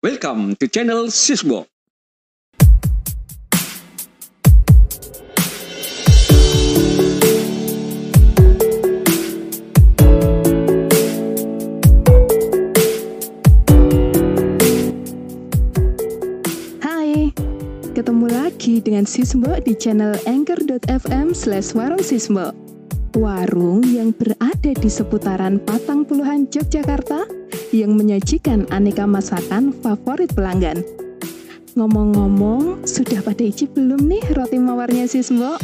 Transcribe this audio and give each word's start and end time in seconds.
Welcome 0.00 0.56
to 0.56 0.64
channel 0.64 1.12
Sisbo. 1.12 1.68
Hai, 16.80 17.28
ketemu 17.92 18.32
lagi 18.32 18.80
dengan 18.80 19.04
Sismo 19.04 19.52
di 19.60 19.76
channel 19.76 20.16
anchor.fm 20.24 21.36
slash 21.36 21.76
warung 21.76 22.00
Sismo. 22.00 22.56
Warung 23.20 23.84
yang 23.84 24.16
berada 24.16 24.72
di 24.72 24.88
seputaran 24.88 25.60
Patang 25.60 26.08
Puluhan 26.08 26.48
Yogyakarta 26.48 27.39
yang 27.70 27.94
menyajikan 27.94 28.66
aneka 28.74 29.06
masakan 29.06 29.70
favorit 29.70 30.30
pelanggan. 30.34 30.82
Ngomong-ngomong, 31.78 32.82
sudah 32.82 33.22
pada 33.22 33.46
icip 33.46 33.70
belum 33.78 34.10
nih 34.10 34.24
roti 34.34 34.58
mawarnya 34.58 35.06
Sismo? 35.06 35.54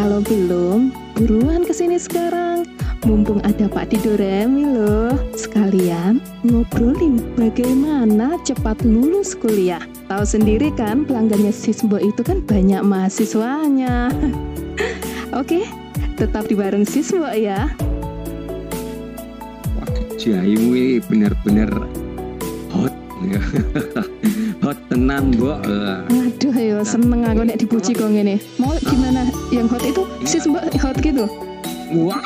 Kalau 0.00 0.24
belum, 0.24 0.96
buruan 1.20 1.68
ke 1.68 1.76
sini 1.76 2.00
sekarang. 2.00 2.64
Mumpung 3.04 3.40
ada 3.44 3.68
Pak 3.68 3.92
Didoremi 3.92 4.64
loh. 4.64 5.16
Sekalian 5.32 6.20
ngobrolin 6.44 7.20
bagaimana 7.36 8.36
cepat 8.44 8.80
lulus 8.84 9.32
kuliah. 9.32 9.80
Tahu 10.08 10.24
sendiri 10.24 10.72
kan 10.72 11.08
pelanggannya 11.08 11.52
Sisbo 11.52 11.96
itu 11.96 12.20
kan 12.20 12.44
banyak 12.44 12.80
mahasiswanya. 12.84 14.12
Oke, 15.40 15.64
tetap 16.16 16.48
di 16.48 16.56
warung 16.56 16.84
Sisbo 16.84 17.28
ya. 17.32 17.68
Jayu 20.20 20.76
ini 20.76 21.00
bener-bener 21.00 21.72
hot. 22.68 22.92
hot 24.64 24.76
tenan, 24.92 25.32
Mbok. 25.32 25.64
Aduh, 26.12 26.52
ayo 26.60 26.84
seneng 26.84 27.24
aku 27.24 27.48
nek 27.48 27.56
dipuji 27.56 27.96
kok 27.96 28.12
ngene. 28.12 28.36
Mau 28.60 28.76
gimana? 28.84 29.24
Yang 29.48 29.66
hot 29.72 29.84
itu 29.88 30.02
Sisbo 30.28 30.60
hot 30.60 31.00
gitu. 31.00 31.24
Wah, 31.96 32.20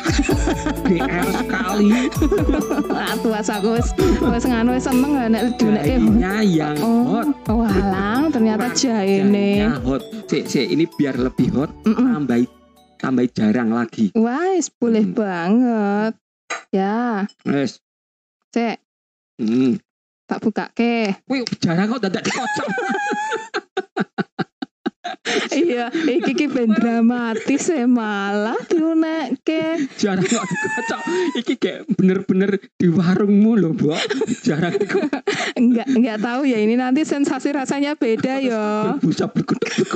GR 0.91 1.27
sekali. 1.39 2.11
Atuh 3.15 3.33
aku 3.39 3.79
wis 3.79 3.95
wis 4.27 4.43
nganu 4.43 4.75
wis 4.75 4.91
seneng 4.91 5.15
lah 5.15 5.31
nek. 5.31 5.55
Jayanya 5.63 6.43
yang 6.43 6.75
hot. 6.83 7.31
Oh, 7.47 7.63
walang 7.63 8.35
ternyata. 8.35 8.75
Jayanya 8.75 9.79
hot. 9.87 10.03
Sik, 10.27 10.51
sik, 10.51 10.67
ini 10.67 10.91
biar 10.99 11.15
lebih 11.15 11.47
hot, 11.55 11.71
tambah 11.87 12.43
tambah 12.99 13.31
jarang 13.31 13.71
lagi. 13.71 14.11
Wais, 14.19 14.67
boleh 14.67 15.07
Hmm. 15.07 15.15
banget. 15.15 16.13
Ya, 16.75 17.23
Wes. 17.47 17.84
Cek 18.55 18.79
Hmm. 19.35 19.75
tak 20.25 20.39
buka 20.41 20.71
ke. 20.71 21.11
Wih, 21.27 21.43
jarang 21.59 21.91
kok 21.91 22.01
dadak 22.01 22.23
dikocok. 22.23 22.69
iya, 25.59 25.91
iki 25.91 26.33
ki 26.33 26.47
ben 26.47 26.71
dramatis 26.71 27.67
ya 27.67 27.85
malah 27.85 28.57
diunekke. 28.71 29.91
jarang 29.99 30.23
kok 30.23 30.39
dikocok. 30.39 31.01
Iki 31.43 31.55
kayak 31.59 31.83
bener-bener 31.99 32.63
di 32.79 32.89
warungmu 32.89 33.59
loh, 33.59 33.75
Mbok. 33.75 33.99
Jarang 34.47 34.79
kok 34.79 35.03
Enggak 35.61 35.91
enggak 35.91 36.19
tahu 36.23 36.47
ya 36.47 36.63
ini 36.63 36.79
nanti 36.79 37.03
sensasi 37.03 37.51
rasanya 37.51 37.99
beda 37.99 38.39
yo. 38.39 38.63
berbusa 38.97 39.27
berkutuk 39.29 39.71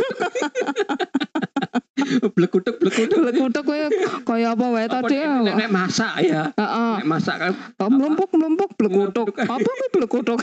Blekutuk, 2.37 2.79
blekutuk. 2.79 3.19
Lekutuk 3.21 3.63
kowe 3.63 3.79
kaya 4.25 4.55
apa 4.55 4.65
wae 4.69 4.87
tadi. 4.87 5.19
nek- 5.19 5.43
nek 5.45 5.55
nek 5.59 5.71
masak 5.71 6.13
ya. 6.23 6.43
Heeh. 6.55 6.93
Nek 7.03 7.07
masak 7.07 7.37
kan 7.39 7.53
Oh, 7.79 7.91
melumpuk 7.91 8.29
melumpuk 8.31 8.71
blekutuk. 8.75 9.35
Apa 9.35 9.59
kuwi 9.59 9.89
blekutuk? 9.93 10.39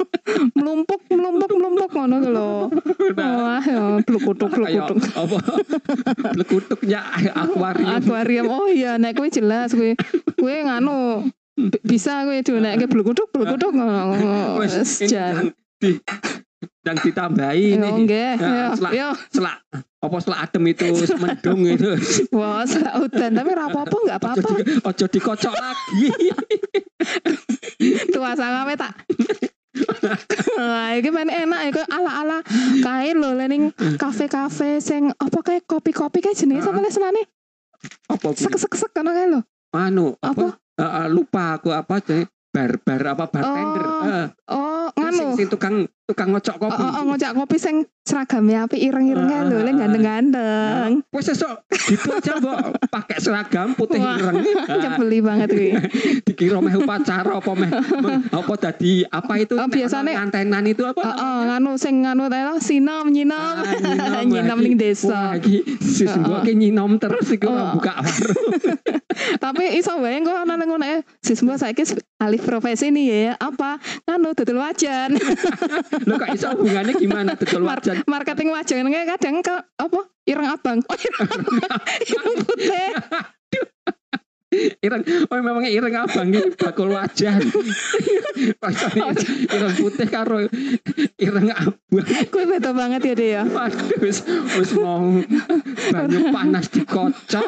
melumpuk 0.58 1.00
melumpuk 1.08 1.50
melumpuk 1.50 1.90
ngono 1.90 2.16
ki 2.18 2.30
lho. 2.30 2.50
Wah, 3.14 3.60
ya 3.60 3.82
blekutuk 4.00 4.48
blekutuk. 4.50 4.96
apa? 5.14 5.38
Blekutuknya 6.34 7.00
akuarium. 7.30 7.88
akuarium 7.92 8.46
oh 8.48 8.66
iya 8.66 8.96
nek 8.96 9.14
kowe 9.14 9.28
jelas 9.28 9.70
kowe 9.70 9.92
kowe 10.34 10.54
nganu 10.64 11.28
bisa 11.82 12.24
kowe 12.24 12.34
diunekke 12.36 12.86
blekutuk 12.86 13.28
blekutuk 13.30 13.70
ngono 13.70 14.58
wis 14.58 15.04
jan 15.04 15.52
di 15.78 16.00
yang 16.84 16.96
ditambahi 16.96 17.64
yo 17.70 17.76
ini. 17.78 17.88
nggih 18.04 18.30
Ya, 18.36 18.48
yo 18.52 18.66
selak- 18.76 18.94
Selak 19.30 19.56
apa 19.98 20.16
selak 20.20 20.40
adem 20.42 20.64
itu 20.68 20.84
mendung 21.22 21.60
itu. 21.64 21.90
wah 22.30 22.60
selak 22.62 22.94
udan 23.00 23.30
tapi 23.32 23.48
ora 23.50 23.64
apa-apa 23.66 23.96
enggak 23.98 24.18
apa-apa 24.18 24.50
Ojo 24.84 25.06
dikocok 25.06 25.54
lagi. 25.54 26.06
tua 28.08 28.30
sangawe 28.32 28.74
tak 28.74 28.92
Nah, 30.54 30.94
iki 30.94 31.10
men 31.10 31.26
enak 31.26 31.60
ya 31.66 31.82
ala-ala 31.90 32.38
kae 32.78 33.10
lho 33.10 33.34
lening 33.34 33.68
kafe-kafe 33.96 34.78
sing 34.78 35.10
apa 35.12 35.38
kae 35.40 35.58
kopi-kopi 35.60 36.20
kae 36.20 36.30
jenenge 36.32 36.62
sapa 36.62 36.78
le 36.78 36.88
senane 36.88 37.22
Apa 38.06 38.30
bu? 38.30 38.38
sek-sek 38.38 38.70
ngono 38.92 39.10
kae 39.10 39.26
lho 39.28 39.40
Anu 39.72 40.14
Apa? 40.20 40.54
apa? 40.54 40.62
Eh, 40.74 41.08
lupa 41.08 41.58
aku 41.58 41.70
apa 41.70 41.98
jadi 41.98 42.22
bar 42.54 42.78
bar 42.78 43.02
apa 43.04 43.24
bartender. 43.26 43.84
Oh, 43.84 44.06
Eh, 44.06 44.26
oh 44.54 44.86
sing, 44.86 45.02
nganu 45.02 45.26
sing 45.34 45.48
tukang 45.48 45.74
tukang 46.04 46.30
ngocok 46.30 46.54
Oh, 46.56 46.70
kopi. 46.70 46.78
oh, 46.78 46.90
oh, 46.92 47.02
ngocak 47.08 47.32
kopi 47.34 47.56
sing 47.56 47.76
seragamnya 48.00 48.62
api 48.62 48.76
ireng-ireng 48.78 49.26
kae 49.26 49.42
lho, 49.42 49.58
le 49.58 49.72
ganteng-ganteng. 49.74 50.90
Wes 51.08 51.26
esok 51.26 51.64
aja 51.66 52.32
mbok 52.36 52.56
pakai 52.86 53.18
seragam 53.18 53.72
putih 53.72 53.98
Wah, 53.98 54.14
ireng. 54.14 54.38
Nyebeli 54.84 55.18
banget 55.18 55.48
kuwi. 55.50 55.70
dikira 56.28 56.60
meh 56.60 56.76
upacara 56.76 57.32
apa 57.34 57.52
meh 57.54 57.70
apa 58.28 58.52
tadi 58.54 59.02
apa 59.02 59.32
itu 59.36 59.56
Oh, 59.56 59.66
biasane- 59.66 60.14
antenan 60.14 60.62
itu 60.64 60.84
apa 60.84 61.00
Heeh, 61.02 61.38
nganu 61.48 61.74
sing 61.74 62.04
nganu 62.04 62.28
ta 62.28 62.54
sinom 62.60 63.08
nyinom. 63.08 63.34
Ah, 63.34 64.22
nyinom 64.22 64.58
ning 64.62 64.76
lagi. 64.76 64.84
desa. 64.84 65.10
Wah, 65.10 65.32
iki 65.34 65.64
Heeh. 65.64 66.20
mbok 66.20 66.40
ki 66.44 66.52
nyinom 66.54 66.90
terus 66.98 67.26
iku 67.28 67.50
Oh. 67.50 67.72
buka 67.72 67.98
warung. 67.98 68.46
Tapi 69.38 69.78
iso 69.78 69.96
kok 69.98 70.38
ana 70.38 70.54
nang 70.58 70.68
ngono 70.68 70.86
eh. 70.86 71.00
Sis 71.22 71.40
mbok 71.42 71.58
saiki 71.58 71.84
alih 72.20 72.40
profesi 72.40 72.90
nih 72.90 73.06
ya. 73.06 73.32
Apa? 73.38 73.78
Nganu 74.08 74.34
dodol 74.34 74.62
wajan. 74.62 75.14
Lho 76.08 76.14
kok 76.18 76.30
iso 76.34 76.46
hubungannya 76.54 76.92
gimana 76.98 77.32
Mar- 77.34 77.80
wajan? 77.80 78.02
Marketing 78.06 78.48
wajan 78.50 78.88
kadang 78.90 79.40
ke 79.42 79.54
apa? 79.78 80.00
Ireng 80.24 80.48
abang. 80.48 80.78
Oh, 80.88 80.96
ireng, 82.12 82.36
putih. 82.48 82.88
Ireng, 84.80 85.02
oh 85.28 85.36
memangnya 85.42 85.70
ireng 85.70 85.94
abang 85.98 86.30
ini 86.30 86.54
bakul 86.54 86.94
wajan. 86.94 87.42
Kok 88.60 88.70
iso 88.70 88.86
ireng 89.50 89.74
putih 89.78 90.06
karo 90.08 90.46
ireng 91.18 91.50
abang. 91.50 92.06
Kuwi 92.30 92.44
beda 92.46 92.70
banget 92.70 93.00
ya, 93.02 93.14
Dek 93.14 93.28
ya. 93.28 93.42
Waduh, 93.44 93.98
wis 94.00 94.70
mau 94.78 95.18
banyu 95.90 96.30
panas 96.30 96.66
dikocok. 96.70 97.46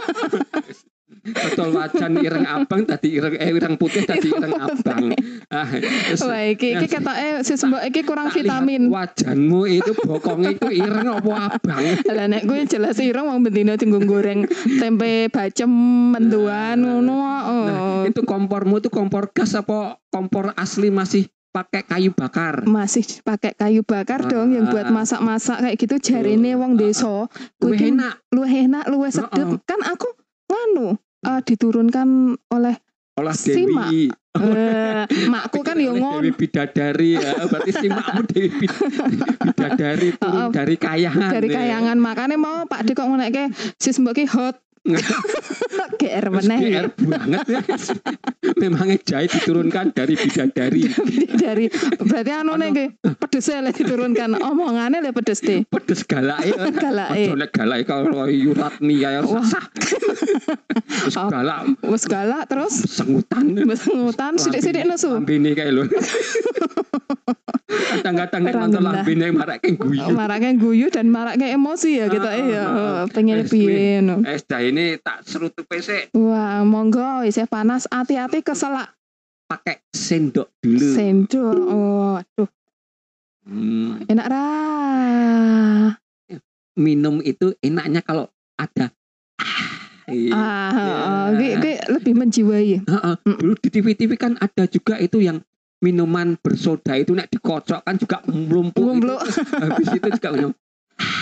Betul 1.06 1.70
wajan 1.70 2.18
ireng 2.18 2.42
abang 2.42 2.82
tadi 2.82 3.14
ireng 3.14 3.38
eh 3.38 3.54
ireng 3.54 3.78
putih 3.78 4.02
tadi 4.02 4.26
ireng 4.26 4.58
abang. 4.58 5.14
Ah, 5.46 5.70
Wah, 6.26 6.42
iki 6.50 6.74
iki 6.74 6.86
ketoke 6.90 7.46
sis 7.46 7.62
mbok 7.62 7.82
iki 7.86 8.02
kurang 8.02 8.34
vitamin. 8.34 8.90
Wajanmu 8.90 9.70
itu 9.70 9.94
bokongnya 10.02 10.58
itu 10.58 10.66
ireng 10.74 11.06
apa 11.06 11.54
abang? 11.54 11.82
Lah 12.10 12.26
nek 12.26 12.42
gue 12.42 12.58
jelas 12.66 12.98
ireng 12.98 13.30
wong 13.30 13.46
bendina 13.46 13.78
tinggal 13.78 14.02
goreng 14.02 14.50
tempe 14.82 15.30
bacem 15.30 15.70
menduan 16.10 16.82
ngono. 16.82 17.14
Nah, 17.14 18.02
itu 18.02 18.26
kompormu 18.26 18.82
itu 18.82 18.90
kompor 18.90 19.30
gas 19.30 19.54
apa 19.54 20.02
kompor 20.10 20.58
asli 20.58 20.90
masih 20.90 21.30
pakai 21.54 21.86
kayu 21.86 22.10
bakar? 22.18 22.66
Masih 22.66 23.06
pakai 23.22 23.54
kayu 23.54 23.86
bakar 23.86 24.26
dong 24.26 24.50
yang 24.50 24.66
buat 24.66 24.90
Ah. 24.90 24.92
masak-masak 24.92 25.62
kayak 25.62 25.76
gitu 25.78 26.02
jarine 26.02 26.58
wong 26.58 26.74
desa. 26.74 27.30
Kuwi 27.62 27.62
Luwih 27.62 27.78
ki 27.78 27.88
enak. 27.94 28.14
luwih 28.34 28.52
enak, 28.66 28.84
luwih 28.90 29.10
sedep. 29.14 29.48
Kan 29.62 29.80
aku 29.86 30.10
nganu 30.46 30.94
eh, 31.22 31.40
diturunkan 31.42 32.08
oleh 32.50 32.76
Olah 33.16 33.32
Simak. 33.32 33.88
Dewi. 33.88 34.12
eh, 34.44 35.08
makku 35.26 35.64
kan 35.64 35.80
yo 35.80 35.96
Oleh 35.96 36.04
ngono. 36.04 36.20
Dewi 36.20 36.36
Bidadari 36.36 37.16
ya. 37.16 37.48
Berarti 37.48 37.72
si 37.72 37.88
makmu 37.88 38.20
Dewi 38.28 38.48
Bid- 38.52 38.76
Bidadari 39.40 40.08
turun 40.12 40.42
Oh, 40.42 40.50
dari 40.52 40.76
kayangan. 40.76 41.30
Dari 41.32 41.48
ya. 41.48 41.54
kayangan 41.56 41.96
makanya 41.96 42.36
mau 42.36 42.68
Pak 42.68 42.84
Dik 42.84 42.92
kok 42.94 43.08
ngonekke 43.08 43.48
sis 43.80 43.96
mbok 43.96 44.14
ki 44.14 44.28
hot. 44.28 44.60
GR 45.94 46.24
Terus 46.26 46.44
meneh 46.44 46.58
ya. 46.58 46.82
GR 46.82 46.86
banget 47.06 47.44
ya. 47.46 47.60
Memangnya 48.62 48.98
jahe 49.02 49.26
diturunkan 49.30 49.94
dari 49.94 50.14
bidadari. 50.18 50.82
dari 51.42 51.66
berarti 52.02 52.32
anu 52.34 52.58
nih 52.58 52.98
pedes 53.02 53.46
lah 53.50 53.72
diturunkan 53.72 54.40
omongannya 54.42 54.98
lah 55.02 55.12
pedes 55.14 55.40
deh 55.42 55.62
Pedes 55.68 56.02
galak 56.02 56.42
ya. 56.42 56.54
galak 57.52 57.86
kalau 57.86 58.26
yuratni 58.26 59.02
ya 59.02 59.22
Wah. 59.22 59.44
Oh. 61.16 61.28
galak 61.30 61.60
wes 61.86 62.04
galak 62.06 62.48
terus 62.50 62.74
sengutan. 62.86 63.54
besengutan 63.66 64.38
sidik-sidik 64.38 64.84
nesu 64.86 65.16
Lambene 65.16 65.54
kae 65.54 65.70
lho. 65.70 65.86
Nek 67.26 68.22
nonton 68.52 68.80
lambene 68.80 69.26
marake 69.30 69.74
guyu. 69.74 70.14
maraknya 70.14 70.50
guyu 70.54 70.86
dan 70.88 71.10
maraknya 71.10 71.50
emosi 71.50 71.98
ya 71.98 72.06
kita 72.06 72.28
Ah, 72.28 72.38
ya 72.38 72.62
ah, 72.62 72.70
ah. 72.70 73.02
pengen 73.10 73.42
piye. 73.44 73.98
Es 74.24 74.44
dah 74.44 74.60
ini 74.60 74.94
tak 74.96 75.26
serutupe 75.26 75.78
sik 75.78 76.12
wah 76.12 76.62
monggo 76.62 77.22
isih 77.22 77.44
panas 77.44 77.90
hati-hati 77.90 78.40
keselak 78.40 78.94
pakai 79.46 79.82
sendok 79.90 80.54
dulu. 80.58 80.86
sendok 80.88 81.56
oh 81.66 82.14
aduh 82.16 82.48
Hmm, 83.46 84.02
Enak 84.04 84.26
ra. 84.26 84.46
minum 86.74 87.22
itu 87.22 87.54
enaknya 87.60 88.02
kalau 88.02 88.26
ada 88.56 88.90
Iya. 90.06 90.30
Ah, 90.30 90.70
Ya. 90.70 90.94
ah, 90.96 91.28
gue, 91.32 91.50
gue 91.56 91.74
lebih 91.90 92.14
menjiwai. 92.14 92.78
Dulu 93.22 93.58
di 93.58 93.68
TV-TV 93.68 94.14
kan 94.14 94.34
ada 94.36 94.66
juga 94.66 94.98
itu 94.98 95.18
yang 95.18 95.42
minuman 95.86 96.34
bersoda 96.36 96.98
itu 96.98 97.14
nek 97.14 97.30
dikocok 97.30 97.80
kan 97.80 97.94
juga 97.94 98.18
melumpuh. 98.26 98.82
Lumpuh. 98.90 99.22
itu. 99.22 99.38
Habis 99.54 99.88
itu 99.94 100.08
juga 100.12 100.28
minum. 100.34 100.52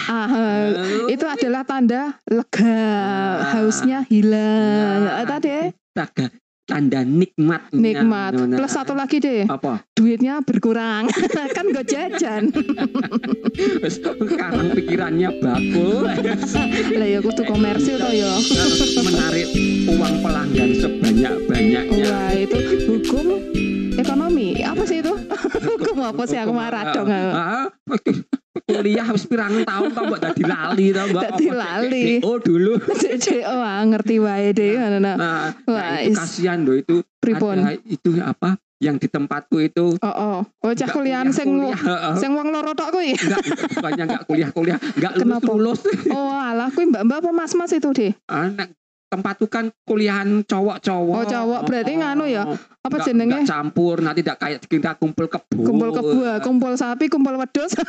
Ah, 0.06 0.24
ah, 0.24 0.64
itu 1.10 1.24
adalah 1.24 1.66
tanda 1.66 2.16
lega, 2.24 2.62
Ah. 2.62 3.34
hausnya 3.52 4.06
hilang. 4.06 5.02
Nah, 5.02 5.18
Ah, 5.18 5.26
tadi 5.26 5.74
Tanda, 5.90 6.26
tanda 6.64 7.00
nikmat. 7.02 7.68
nikmat. 7.70 8.32
Nah, 8.32 8.46
nah, 8.46 8.56
Plus 8.56 8.70
satu 8.70 8.94
lagi 8.94 9.18
deh, 9.18 9.44
apa? 9.44 9.82
duitnya 9.92 10.40
berkurang. 10.40 11.10
kan 11.56 11.66
gue 11.66 11.84
jajan. 11.84 12.54
Wes, 13.80 13.98
Sekarang 13.98 14.72
pikirannya 14.72 15.30
bakul. 15.38 16.06
Lah 17.00 17.08
ya 17.08 17.18
kudu 17.18 17.42
komersil 17.42 17.96
toh 17.96 18.10
ya. 18.10 18.30
Menarik 19.00 19.48
uang 19.86 20.14
pelanggan 20.20 20.70
sebanyak-banyaknya. 20.76 22.06
Wah, 22.06 22.30
itu 22.32 22.58
hukum 22.86 23.26
ekonomi. 24.04 24.48
Apa 24.60 24.82
sih 24.84 25.00
itu? 25.00 25.12
hukum 25.68 25.96
apa 26.04 26.22
sih 26.24 26.36
aku 26.36 26.52
marah 26.52 26.92
dong. 26.92 27.08
Ah, 27.08 27.66
kuliah 28.64 29.04
harus 29.04 29.24
pirang 29.24 29.64
tahun 29.64 29.90
tau 29.90 30.04
mbak 30.06 30.20
dadi 30.22 30.42
lali 30.44 30.86
tau 30.90 31.06
mbak 31.10 31.22
Apa, 31.26 31.52
lali. 31.52 32.20
oh 32.20 32.38
dulu 32.38 32.78
CCO 33.00 33.56
ah, 33.56 33.80
ngerti 33.82 34.20
wae 34.20 34.52
deh. 34.52 34.76
Nah, 34.76 34.88
nah. 34.94 35.14
nah, 35.16 35.40
nah 35.64 35.98
itu 35.98 36.14
kasihan 36.14 36.60
loh 36.62 36.76
itu 36.76 37.00
Pripun? 37.18 37.56
ada 37.58 37.72
itu 37.82 38.20
apa 38.20 38.54
yang 38.78 39.00
di 39.00 39.08
tempatku 39.08 39.58
itu 39.58 39.96
Oh, 39.96 40.08
oh. 40.08 40.38
Oh, 40.60 40.70
cah 40.70 40.84
nggak 40.84 40.92
kuliahan 40.92 41.28
sing 41.32 41.48
kuliah, 41.50 41.78
heeh. 41.78 42.14
sing 42.20 42.30
wong 42.32 42.52
loro 42.52 42.72
tok 42.72 42.92
kuwi. 42.92 43.16
enggak 43.16 43.40
bukannya 43.72 44.04
enggak 44.04 44.22
kuliah-kuliah 44.28 44.78
enggak 44.92 45.12
Kenapa? 45.16 45.48
lulus 45.48 45.80
lulus 45.80 46.10
Oh, 46.12 46.30
alah 46.30 46.68
kuwi 46.68 46.84
mbak-mbak 46.86 47.18
apa 47.20 47.30
mas-mas 47.32 47.72
itu 47.72 47.88
deh. 47.90 48.12
anak 48.28 48.68
tempatku 49.06 49.46
kan 49.46 49.70
kuliahan 49.82 50.42
cowok-cowok 50.42 51.18
Oh, 51.18 51.24
cowok. 51.24 51.60
Berarti 51.64 51.92
nganu 51.94 52.24
ya, 52.26 52.42
Apa 52.80 52.96
jenenge? 53.00 53.44
campur 53.44 53.98
nanti 53.98 54.20
tidak 54.20 54.38
kayak 54.38 54.58
kita 54.60 54.94
kumpul 54.94 55.26
kebo 55.26 55.60
Kumpul 55.60 55.90
kebo, 55.90 56.12
kumpul 56.40 56.72
sapi, 56.74 57.06
kumpul 57.06 57.36
wedhus. 57.36 57.72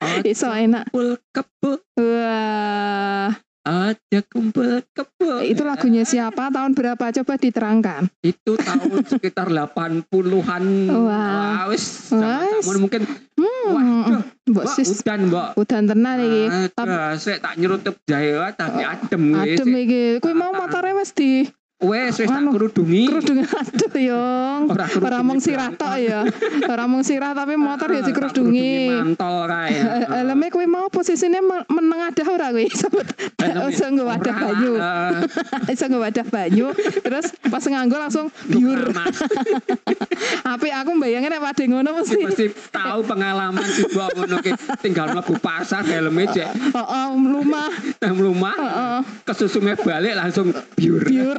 Oh, 0.00 0.16
Iso 0.24 0.48
enak. 0.48 0.88
kumpul 0.88 1.20
kebo 1.30 1.70
Wah, 1.96 3.30
ada 3.60 4.18
kumpul 4.24 4.80
kebo 4.96 5.44
itu 5.44 5.60
lagunya 5.60 6.04
siapa? 6.08 6.48
Tahun 6.48 6.72
berapa? 6.72 7.12
Coba 7.20 7.34
diterangkan. 7.36 8.08
itu 8.24 8.56
tahun 8.56 9.04
sekitar 9.04 9.52
80-an 9.52 10.64
Wah. 10.88 11.68
wis 11.68 12.08
mungkin 12.80 13.04
Hmm, 13.40 13.72
Waduh, 13.72 14.22
Mbok 14.52 14.64
sis 14.68 15.00
udan 15.00 15.32
mbak 15.32 15.56
udan 15.56 15.88
tenan 15.88 16.20
iki. 16.20 16.42
Ada, 16.76 17.16
saya 17.16 17.40
tak 17.40 17.56
nyerutup 17.56 17.96
jahe 18.04 18.36
wae, 18.36 18.52
tapi 18.52 18.84
adem 18.84 19.22
wis. 19.32 19.56
Adem 19.56 19.70
iki. 19.80 20.04
Kuwi 20.20 20.34
mau 20.36 20.52
motore 20.52 20.92
wis 20.92 21.16
di 21.16 21.48
Wes 21.80 22.12
wis 22.14 22.28
tak 22.28 22.44
kerudungi. 22.44 23.08
kerudungan 23.08 23.48
aduh 23.48 23.92
yong. 23.96 24.62
Ora 24.68 24.84
Ora 25.00 25.18
mung 25.20 25.40
sirah 25.40 25.72
tok 25.72 25.96
ya. 25.96 26.28
Ora 26.62 26.84
mung 26.84 27.00
sirah 27.00 27.32
tapi 27.32 27.56
motor 27.56 27.88
ya 27.88 28.04
dikerudungi. 28.06 28.92
Mantol 28.92 29.48
kae. 29.48 29.72
Eh, 29.72 30.04
Helme 30.12 30.48
kuwi 30.48 30.68
mau 30.68 30.86
posisine 30.86 31.40
men- 31.40 31.64
meneng 31.66 32.04
adah 32.06 32.26
ora 32.28 32.46
kuwi? 32.50 32.68
Sobat. 32.70 33.08
Helme. 33.34 33.72
Iso 33.72 33.88
nggo 33.88 34.04
wadah 34.04 34.34
banyu. 34.34 34.72
eh, 34.76 35.72
Iso 35.72 35.84
nggo 35.86 36.00
wadah 36.00 36.26
banyu. 36.26 36.66
Terus 36.76 37.26
pas 37.42 37.64
nganggo 37.64 37.96
langsung 37.96 38.28
biur. 38.44 38.92
Apik 40.52 40.72
aku 40.74 40.90
mbayangin 40.94 41.30
nek 41.30 41.40
pade 41.42 41.64
ngono 41.64 41.96
mesti. 41.96 42.20
mesti 42.22 42.46
tahu 42.68 43.00
pengalaman 43.02 43.64
si 43.66 43.86
Mbak 43.86 44.08
ngono 44.14 44.36
ki 44.38 44.52
tinggal 44.78 45.06
mlebu 45.10 45.34
pasar 45.38 45.80
helme 45.82 46.26
cek 46.26 46.48
Heeh, 46.70 47.06
lumah. 47.14 47.70
nang 47.98 48.16
rumah 48.16 48.52
Heeh. 48.52 48.98
kesusume 49.24 49.72
balik 49.76 50.12
langsung 50.14 50.52
biur. 50.74 51.00
biur. 51.02 51.38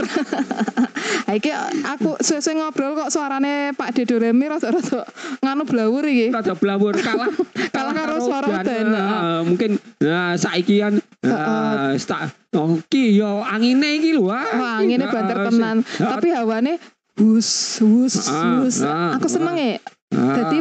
Iki 1.32 1.52
aku 1.88 2.20
suwe 2.20 2.52
ngobrol 2.54 2.92
kok 2.98 3.10
suarane 3.10 3.72
Pak 3.72 3.96
Dedo 3.96 4.20
Remi 4.20 4.52
rada-rada 4.52 5.08
nganu 5.40 5.64
blawur 5.64 6.04
iki. 6.04 6.28
Rada 6.28 6.54
blawur 6.54 6.96
kalah 6.98 7.32
Kalah 7.76 7.94
karo 7.96 8.16
suara 8.20 8.48
udan, 8.52 8.68
Eh, 8.68 8.84
heeh. 8.84 9.40
mungkin 9.48 9.72
nah 10.04 10.36
saiki 10.36 10.84
kan 10.84 11.00
sta- 11.96 12.28
oh 12.52 12.84
ki 12.86 13.16
yo 13.16 13.40
angine 13.40 13.96
iki 13.96 14.12
lho 14.12 14.28
ah. 14.28 14.44
Wah, 14.60 14.74
angine 14.84 15.08
banter 15.08 15.38
tenan. 15.48 15.78
Tapi 15.88 16.28
hawane 16.36 16.76
Ah, 17.22 17.24
hus. 18.66 18.82
ah, 18.82 19.16
Aku 19.16 19.28
seneng 19.30 19.56
ya. 19.56 19.78
Ah. 20.12 20.36
Jadi 20.36 20.58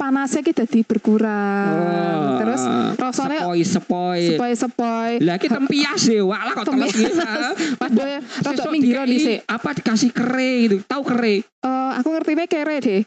panasnya 0.00 0.40
ki 0.40 0.52
dadi 0.54 0.80
berkurang. 0.80 1.76
Oh, 1.76 2.40
Terus 2.40 2.62
rasanya 2.96 3.44
sepoi 3.44 3.60
sepoi. 3.62 4.20
sepoi-sepoi. 4.32 5.12
Lah 5.20 5.36
kita 5.36 5.60
tempias 5.60 6.02
ya, 6.02 6.24
wah 6.24 6.40
lah 6.40 6.56
kok 6.56 6.72
Tempias. 6.72 6.96
gitu. 6.96 7.20
Padha 7.80 8.04
rada 8.16 8.50
Sesuk 8.56 8.72
minggiro 8.72 9.04
dikei 9.04 9.12
dhisik. 9.12 9.38
Apa 9.44 9.76
dikasih 9.76 10.10
kere 10.10 10.50
itu? 10.62 10.76
Tahu 10.82 11.02
kere? 11.04 11.44
Eh, 11.44 11.90
aku 11.92 12.08
ngertine 12.10 12.48
kere 12.48 12.76
deh. 12.80 13.00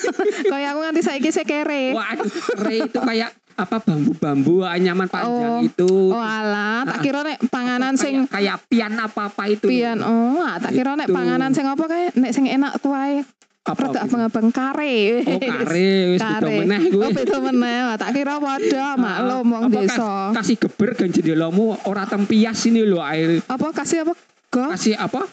Kayak 0.52 0.68
aku 0.70 0.80
nganti 0.80 1.02
saiki 1.02 1.30
se 1.30 1.42
kere. 1.42 1.90
Wah, 1.90 2.14
kere 2.54 2.86
itu 2.86 3.00
kayak 3.00 3.34
apa 3.56 3.80
bambu-bambu 3.80 4.62
anyaman 4.62 5.08
panjang 5.08 5.52
Oh. 5.56 5.64
itu. 5.64 5.92
Oh 6.12 6.20
alah, 6.20 6.84
tak 6.84 7.00
kira 7.00 7.24
nek 7.24 7.40
panganan 7.48 7.96
sing 7.96 8.28
kayak 8.28 8.60
pian 8.68 8.92
apa-apa 8.94 9.48
itu. 9.48 9.64
pian. 9.64 9.98
Oh, 9.98 10.38
ah, 10.38 10.60
tak 10.60 10.76
kira 10.76 10.92
nek 10.92 11.08
Itu. 11.08 11.16
panganan 11.16 11.50
sing 11.50 11.64
apa 11.64 11.80
kayak 11.82 12.12
nek 12.14 12.30
sing 12.30 12.44
enak 12.44 12.76
kuwi 12.78 13.24
apa? 13.68 13.82
gitu? 13.84 13.98
abang-abang 14.00 14.48
kare. 14.48 14.96
Oh, 15.22 15.38
kare 15.38 15.90
wis 16.12 16.20
beda 16.20 16.48
meneh 16.48 16.80
Oh, 16.86 16.90
kuwi. 17.02 17.14
beda 17.14 17.36
meneh. 17.40 17.78
Tak 17.96 18.10
kira 18.12 18.34
padha 18.36 18.86
maklum 19.02 19.46
wong 19.48 19.64
desa. 19.68 19.94
kas- 20.30 20.34
Kasih 20.36 20.56
geber 20.58 20.90
kan 20.92 21.08
jendelamu 21.08 21.64
ora 21.82 22.04
tempias 22.04 22.62
ini 22.64 22.82
loh 22.82 23.00
air. 23.00 23.42
Apa 23.44 23.72
kasih 23.72 24.02
apa? 24.02 24.14
Go? 24.48 24.64
Kasih 24.68 24.94
apa? 24.94 25.26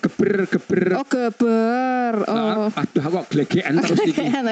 Geber 0.00 0.48
geber. 0.48 0.96
Oh, 0.96 1.04
geber. 1.04 2.14
Oh. 2.24 2.72
Aduh, 2.72 3.02
aku 3.04 3.16
kok 3.20 3.26
glegeken 3.28 3.74
terus 3.84 4.00
iki. 4.08 4.24
Ah, 4.32 4.42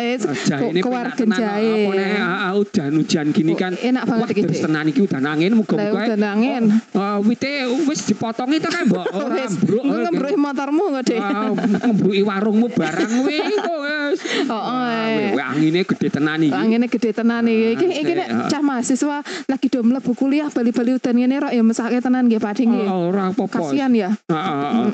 Jahe 0.44 0.76
ini 0.76 0.80
keluarga 0.84 1.24
jahe. 1.24 1.88
Ah, 2.20 2.52
hujan-hujan 2.52 3.32
gini 3.32 3.56
kan. 3.56 3.72
Enak 3.80 4.04
banget 4.04 4.28
iki. 4.36 4.42
tenan 4.60 4.84
iki 4.92 5.00
udan 5.08 5.24
angin 5.24 5.56
muga-muga. 5.56 6.04
udan 6.04 6.20
angin. 6.20 6.62
Oh, 6.92 7.24
wite 7.24 7.64
wis 7.88 8.04
dipotong 8.04 8.52
itu 8.52 8.68
kan, 8.68 8.84
Mbak. 8.84 9.06
Ora 9.16 9.34
Wis, 9.40 9.56
ambruk. 9.56 9.82
engko 9.88 9.98
ngembruhi 10.04 10.36
motormu 10.36 10.84
kok, 11.00 11.02
Dik. 11.08 11.20
Ah, 11.22 11.50
ngembruki 11.56 12.22
warungmu 12.28 12.66
barang 12.68 13.10
kuwi 13.24 13.38
wis. 13.40 14.20
Oh, 14.52 14.52
oh, 14.60 14.62
Ah, 14.68 15.08
eh. 15.08 15.32
angine 15.40 15.80
gede 15.88 16.08
tenan 16.12 16.44
iki. 16.44 16.52
Angine 16.52 16.86
gede 16.92 17.10
tenan 17.16 17.48
iki. 17.48 17.88
Iki 17.88 18.12
nek 18.12 18.28
ah. 18.28 18.48
cah 18.52 18.60
mahasiswa 18.60 19.16
lagi 19.48 19.66
do 19.72 19.80
mlebu 19.80 20.12
kuliah 20.12 20.52
bali-bali 20.52 20.92
udan 20.92 21.16
ngene 21.16 21.36
rok 21.40 21.52
ya 21.56 21.62
mesake 21.64 22.04
tenan 22.04 22.28
nggih 22.28 22.40
Ding 22.52 22.68
nggih. 22.74 22.88
Oh, 22.90 23.08
ora 23.14 23.30
apa-apa. 23.32 23.70
Kasihan 23.70 23.92
ya. 23.94 24.10
Ah, 24.28 24.90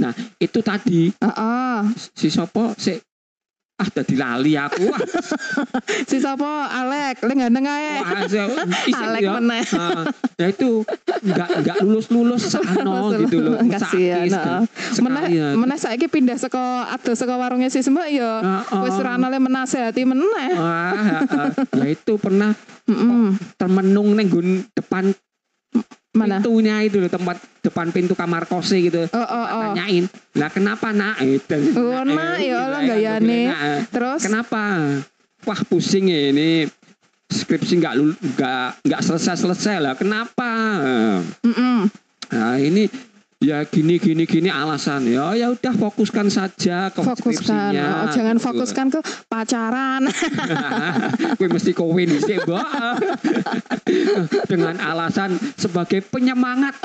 ah, 0.00 0.08
ah. 0.08 0.12
Heeh. 0.12 0.44
Itu 0.44 0.60
tadi 0.60 1.10
Heeh. 1.12 1.78
si 2.12 2.28
sopo 2.28 2.72
si 2.76 2.96
ah 3.76 3.88
dadi 3.92 4.16
lali 4.16 4.56
aku. 4.56 4.88
Wah, 4.88 5.00
Si 6.08 6.16
sapa 6.16 6.72
Alek, 6.72 7.20
lek 7.28 7.36
ganteng 7.36 7.68
ae. 7.68 8.00
Alek 8.88 9.20
ya. 9.20 9.32
meneh. 9.36 9.64
Ah, 9.76 10.08
ya 10.40 10.46
itu 10.48 10.80
enggak 11.20 11.48
enggak 11.60 11.76
lulus-lulus 11.84 12.48
sano 12.48 13.12
gitu 13.20 13.36
loh. 13.44 13.60
Kasihan. 13.68 14.24
Sakis, 14.24 14.32
heeh. 14.32 14.62
Meneh 15.04 15.24
ya. 15.28 15.48
meneh 15.52 15.76
saiki 15.76 16.08
pindah 16.08 16.40
saka 16.40 16.88
ado 16.88 17.12
saka 17.12 17.36
warungnya 17.36 17.68
si 17.68 17.84
Mbak 17.84 18.08
ya. 18.16 18.40
Ah, 18.40 18.64
ah. 18.64 18.80
Wis 18.88 18.96
ora 18.96 19.20
ana 19.20 19.28
menasehati 19.28 20.02
meneh. 20.08 20.56
Ah, 20.56 21.20
ah. 21.28 21.48
ya 21.76 21.84
itu 21.92 22.16
pernah 22.16 22.56
Heeh. 22.88 23.36
termenung 23.60 24.16
neng 24.16 24.32
gun 24.32 24.64
depan 24.72 25.12
Mana? 26.16 26.40
pintunya 26.40 26.76
itu 26.82 26.96
loh 26.98 27.12
tempat 27.12 27.36
depan 27.60 27.92
pintu 27.92 28.16
kamar 28.16 28.48
kose 28.48 28.80
gitu. 28.80 29.04
Oh, 29.12 29.20
oh, 29.20 29.46
oh. 29.46 29.62
nanyain 29.70 30.08
lah 30.32 30.48
kenapa 30.48 30.90
nak? 30.90 31.20
Eh, 31.20 31.36
dan- 31.44 31.76
Oh, 31.76 32.00
nak, 32.02 32.40
ya 32.40 32.56
Allah, 32.66 32.80
gayane. 32.82 33.40
Nah, 33.46 33.60
eh, 33.60 33.80
Terus? 33.92 34.20
Kenapa? 34.24 34.62
Wah 35.44 35.60
pusing 35.68 36.08
ya 36.08 36.32
ini. 36.32 36.66
Skripsi 37.26 37.82
nggak 37.82 37.94
nggak 38.38 38.66
nggak 38.86 39.00
selesai 39.02 39.34
selesai 39.36 39.76
lah. 39.82 39.94
Kenapa? 39.98 40.48
Heeh. 41.42 41.80
nah 42.26 42.58
ini 42.58 42.86
ya 43.36 43.68
gini 43.68 44.00
gini 44.00 44.24
gini 44.24 44.48
alasan 44.48 45.04
ya 45.12 45.36
ya 45.36 45.52
udah 45.52 45.76
fokuskan 45.76 46.32
saja 46.32 46.88
ke 46.88 47.04
Fokuskan. 47.04 47.76
Oh, 47.76 48.08
jangan 48.08 48.36
gitu. 48.40 48.46
fokuskan 48.48 48.86
ke 48.88 49.00
pacaran. 49.28 50.08
Gue 51.38 51.48
mesti 51.52 51.76
kawin 51.76 52.16
sih, 52.16 52.40
Mbak. 52.40 52.66
Dengan 54.50 54.80
alasan 54.80 55.36
sebagai 55.60 56.00
penyemangat. 56.08 56.80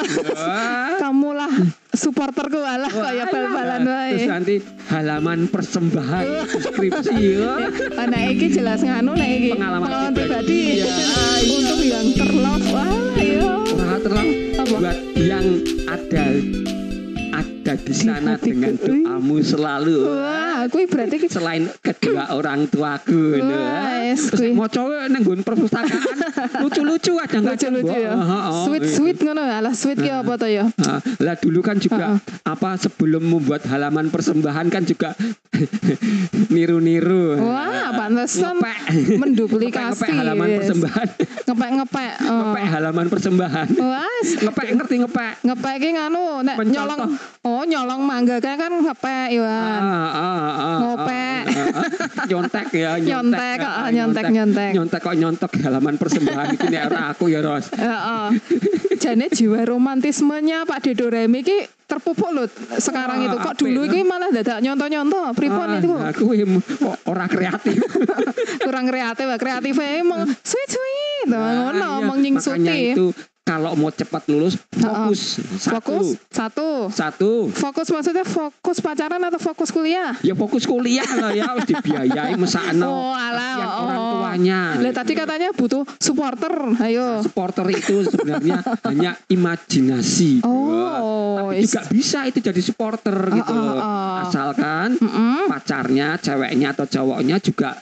Kamulah 1.02 1.52
supporterku 1.96 2.60
alah 2.60 2.92
kayak 2.92 3.32
bal-balan 3.32 3.84
wae. 3.88 4.12
Terus 4.20 4.28
nanti 4.28 4.56
halaman 4.92 5.48
persembahan 5.48 6.26
skripsi 6.52 7.16
ya. 7.40 7.72
Ah, 7.96 8.06
Nah 8.12 8.22
iki 8.28 8.52
jelas 8.52 8.84
nganu 8.84 9.16
nek 9.16 9.30
iki 9.40 9.50
Pengalaman 9.56 10.12
pribadi. 10.12 10.84
Iya. 10.84 10.96
Untuk 11.48 11.80
yang 11.80 12.08
terlove 12.12 12.68
wah 12.76 12.92
ya. 13.16 13.61
Apa? 14.02 14.26
buat 14.66 14.98
yang 15.14 15.62
ada 15.86 16.26
ada 17.38 17.61
di 17.62 17.94
sana 17.94 18.34
dengan 18.36 18.74
doamu 18.76 19.38
selalu. 19.40 19.98
Wah, 20.10 20.42
Wah, 20.62 20.70
kuwi 20.70 20.86
berarti 20.86 21.18
selain 21.26 21.66
kedua 21.82 22.38
orang 22.38 22.70
tuaku 22.70 23.40
lho. 23.40 23.58
Wes, 23.58 24.30
Terus 24.30 24.54
mau 24.54 24.70
cowok 24.70 25.10
nang 25.10 25.22
nggon 25.26 25.42
perpustakaan 25.42 26.18
lucu-lucu 26.62 27.18
aja 27.18 27.38
nggak 27.38 27.56
lucu-lucu 27.58 27.98
ya. 27.98 28.14
Sweet 28.68 28.86
sweet 28.86 29.18
ngono 29.26 29.42
ya. 29.42 29.58
Lah 29.64 29.74
sweet 29.74 29.98
ki 29.98 30.10
apa 30.12 30.34
to 30.38 30.48
ya? 30.50 30.66
lah 31.22 31.36
dulu 31.38 31.66
kan 31.66 31.78
juga 31.82 32.18
apa 32.46 32.78
sebelum 32.78 33.24
membuat 33.26 33.66
halaman 33.70 34.14
persembahan 34.14 34.68
kan 34.70 34.84
juga 34.86 35.18
niru-niru. 36.54 37.42
Wah, 37.42 37.94
pantesan 37.96 38.58
menduplikasi. 39.18 39.98
ngepek 39.98 40.12
halaman 40.14 40.50
persembahan 40.62 41.08
Ngepek-ngepek. 41.48 42.12
oh. 42.30 42.36
ngepek 42.42 42.66
halaman 42.70 43.08
persembahan 43.12 43.68
Wes, 43.76 44.28
ngepek 44.40 44.68
ngerti 44.78 44.96
ngepek 45.04 45.34
ngepek 45.44 45.76
ki 45.82 45.90
nganu 45.98 46.26
nek 46.46 46.56
nyolong 46.64 47.00
oh 47.52 47.64
nyolong 47.64 48.02
mangga 48.02 48.40
kan 48.40 48.56
kan 48.56 48.72
ngepek 48.72 49.10
Ah, 49.12 49.28
Iwan. 49.30 49.82
ah, 49.84 50.10
ah, 50.10 50.40
ah, 50.42 50.78
Ngopek. 50.80 51.44
ah, 51.44 51.68
ah. 51.76 51.86
nyontek 52.32 52.68
ya 52.72 52.92
Nyontek, 53.12 53.58
ah, 53.60 53.90
nyontek, 53.92 54.26
nyontek. 54.30 54.72
nyontek 54.72 55.00
kok 55.00 55.16
nyontek 55.16 55.52
halaman 55.60 55.96
persembahan 56.00 56.48
itu 56.56 56.66
nek 56.68 56.84
ora 56.88 57.02
aku 57.12 57.26
ya 57.28 57.40
Ros 57.44 57.68
Heeh. 57.76 58.28
Jane 58.98 59.28
jiwa 59.28 59.66
romantismenya 59.66 60.64
Pak 60.64 60.80
Dedo 60.86 61.10
Remi 61.10 61.42
ki 61.42 61.66
terpupuk 61.90 62.32
loh 62.32 62.48
sekarang 62.80 63.20
itu. 63.20 63.36
Kok 63.36 63.56
dulu 63.60 63.84
iki 63.84 64.08
malah 64.08 64.32
dadak 64.32 64.64
nyontoh-nyontoh. 64.64 65.36
Pripun 65.36 65.68
Ah, 65.68 65.76
itu 65.76 65.92
aku 65.92 66.26
em- 66.32 66.64
kok 66.64 66.96
ora 67.04 67.28
kreatif 67.28 67.84
kurang 68.64 68.88
kreatif, 68.88 69.28
kreatifnya 69.36 70.00
emang 70.00 70.24
sweet-sweet. 70.40 71.28
Nah, 71.28 71.68
ngono 71.74 71.90
iya. 72.00 72.14
nyingsuti. 72.16 72.80
itu 72.96 73.12
kalau 73.52 73.76
mau 73.76 73.92
cepat 73.92 74.24
lulus 74.26 74.56
fokus 74.72 75.44
Fokus 75.60 75.60
satu 75.60 76.08
satu. 76.32 76.70
satu 76.90 77.32
Fokus 77.52 77.88
maksudnya 77.90 78.24
fokus 78.24 78.80
pacaran 78.80 79.20
atau 79.20 79.36
fokus 79.38 79.70
kuliah? 79.70 80.16
ya 80.22 80.32
fokus 80.34 80.64
kuliah 80.64 81.04
lah 81.12 81.32
ya 81.32 81.44
harus 81.46 81.66
dibiayai 81.66 82.34
mesakno 82.34 82.88
Oh, 83.02 83.12
alah, 83.12 83.52
kasihan 83.52 83.68
oh. 83.68 83.84
orang 83.84 84.00
tuanya 84.10 84.62
Lah 84.78 84.92
tadi 84.94 85.12
katanya 85.14 85.50
butuh 85.52 85.84
supporter. 85.98 86.54
Ayo. 86.80 87.20
supporter 87.20 87.66
itu 87.70 88.06
sebenarnya 88.06 88.64
hanya 88.88 89.12
imajinasi 89.28 90.42
Oh, 90.42 91.36
Tapi 91.44 91.60
is- 91.60 91.68
juga 91.68 91.82
bisa 91.88 92.20
itu 92.24 92.40
jadi 92.40 92.62
supporter 92.62 93.16
gitu 93.32 93.52
oh, 93.52 93.76
oh. 93.76 94.24
asalkan 94.24 94.96
Mm-mm. 94.96 95.52
pacarnya 95.52 96.16
ceweknya 96.18 96.72
atau 96.72 96.86
cowoknya 96.86 97.38
juga 97.38 97.76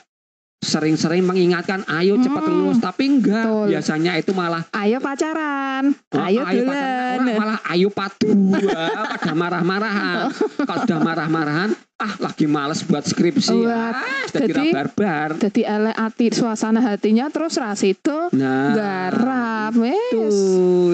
sering-sering 0.60 1.24
mengingatkan 1.24 1.80
ayo 1.88 2.20
cepat 2.20 2.44
Hmm. 2.44 2.52
lulus 2.54 2.78
tapi 2.78 3.08
enggak 3.10 3.48
Betul. 3.48 3.66
biasanya 3.72 4.12
itu 4.14 4.30
malah 4.30 4.62
Ayo 4.70 5.00
pacaran. 5.00 5.96
Oh, 6.12 6.20
Ayo 6.20 6.44
pacaran. 6.44 6.60
dolan. 6.62 7.16
Orang 7.18 7.38
malah 7.40 7.58
ayo 7.72 7.88
patu 7.88 8.28
Ah, 8.68 9.16
pada 9.16 9.32
marah-marahan 9.32 10.16
kalau 10.60 10.80
sudah 10.84 11.00
marah-marahan 11.00 11.70
ah 12.00 12.16
lagi 12.18 12.48
males 12.48 12.80
buat 12.80 13.04
skripsi 13.04 13.60
Wah, 13.60 13.92
ah, 13.92 14.24
jadi- 14.26 14.72
barbar 14.72 15.36
Jadi 15.38 15.60
elek 15.62 15.92
ati 15.94 16.26
suasana 16.30 16.80
hatinya 16.80 17.28
terus 17.28 17.54
rasido 17.54 18.32
nah 18.32 18.72
garap 18.72 19.76
wes. 19.76 19.92
itu 20.10 20.24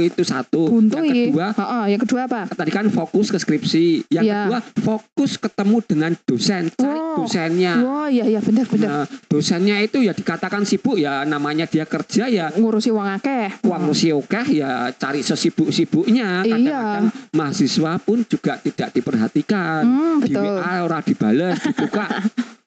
itu 0.05 0.23
satu 0.23 0.67
Buntu 0.67 0.99
yang 0.99 1.31
kedua 1.31 1.47
Heeh, 1.53 1.85
yang 1.89 2.01
kedua 2.03 2.21
apa? 2.25 2.43
tadi 2.49 2.71
kan 2.71 2.87
fokus 2.89 3.31
ke 3.31 3.39
skripsi 3.39 3.85
yang 4.11 4.25
Iya. 4.25 4.41
kedua 4.45 4.59
fokus 4.77 5.31
ketemu 5.37 5.79
dengan 5.81 6.13
dosen 6.21 6.63
cari 6.73 6.99
Oh. 6.99 7.23
dosennya 7.23 7.75
Wah, 7.79 8.09
iya 8.09 8.27
iya 8.27 8.41
benar 8.41 8.67
benar. 8.67 8.89
Nah, 8.89 9.05
dosennya 9.25 9.79
itu 9.81 10.01
ya 10.01 10.11
dikatakan 10.11 10.63
sibuk 10.63 10.97
ya 10.97 11.23
namanya 11.23 11.65
dia 11.65 11.85
kerja 11.85 12.27
ya 12.27 12.51
Ngurusi 12.51 12.91
uang 12.91 13.09
akeh. 13.15 13.63
uang 13.63 13.83
rusi 13.87 14.11
okeh 14.11 14.47
ya 14.55 14.91
cari 14.93 15.23
sesibuk-sibuknya 15.23 16.43
Iya. 16.43 16.51
kadang-kadang 16.51 17.07
mahasiswa 17.33 17.93
pun 17.99 18.19
juga 18.23 18.59
tidak 18.59 18.91
diperhatikan 18.91 19.83
Hmm, 19.83 20.19
di 20.19 20.33
betul. 20.33 20.45
WA 20.57 20.75
ora 20.97 21.05
dibales 21.05 21.61
dibuka 21.61 22.05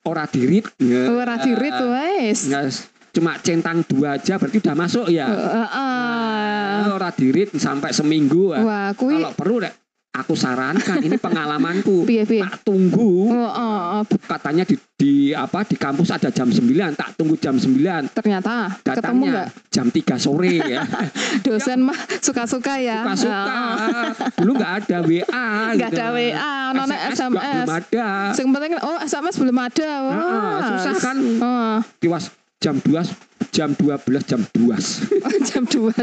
ora 0.06 0.30
dirit 0.30 0.66
ya. 0.78 1.10
Ora 1.10 1.36
dirit 1.42 1.74
wes. 1.74 2.40
Ya, 2.46 2.62
cuma 3.10 3.42
centang 3.42 3.82
dua 3.90 4.22
aja 4.22 4.38
berarti 4.38 4.62
udah 4.62 4.76
masuk 4.78 5.10
ya 5.10 5.26
Heeh. 5.26 6.94
ora 6.94 7.10
dirit 7.10 7.50
sampai 7.58 7.90
seminggu. 7.90 8.54
Wah, 8.54 8.94
kalau 8.94 9.34
perlu 9.34 9.66
deh 9.66 9.74
aku 10.10 10.34
sarankan 10.34 11.00
ini 11.00 11.16
pengalamanku 11.16 12.02
piye 12.10 12.26
piye. 12.26 12.42
tak 12.42 12.66
tunggu 12.66 13.30
Oh, 13.30 13.46
oh, 13.46 13.78
oh. 13.96 14.04
katanya 14.26 14.66
di, 14.66 14.74
di 14.96 15.12
apa 15.32 15.62
di 15.62 15.78
kampus 15.78 16.10
ada 16.10 16.28
jam 16.28 16.50
9 16.50 16.66
tak 16.94 17.14
tunggu 17.14 17.38
jam 17.38 17.54
9 17.54 18.10
ternyata 18.12 18.74
ketemu 18.82 19.30
datangnya 19.30 19.34
jam 19.70 19.88
3 19.88 20.02
sore 20.18 20.54
ya 20.60 20.82
dosen 21.46 21.86
mah 21.86 21.94
suka-suka 22.20 22.82
ya. 22.82 23.06
suka-suka 23.06 23.38
Heeh. 23.46 24.10
dulu 24.36 24.52
nggak 24.58 24.74
ada 24.84 24.98
WA 25.04 25.46
Nggak 25.78 25.90
gitu. 25.94 26.02
ada 26.02 26.08
WA, 26.12 26.54
nona 26.74 26.90
juga 26.90 27.10
SMS. 27.14 27.46
belum 27.62 27.70
ada 27.72 28.08
Sing 28.34 28.48
penting 28.50 28.72
oh 28.82 28.98
SMS 29.00 29.36
belum 29.38 29.58
ada. 29.58 29.90
Wah. 30.02 30.14
Heeh, 30.18 30.58
susah 30.68 30.96
kan 30.98 31.18
Heeh. 31.22 31.76
tiwas 32.02 32.24
jam 32.58 32.76
2 32.76 32.92
jam 33.50 33.70
12 33.72 34.26
jam 34.26 34.42
2 34.52 34.74
jam 35.48 35.62
2 35.64 35.94